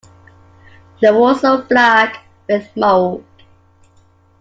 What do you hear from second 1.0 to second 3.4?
walls were black with mould.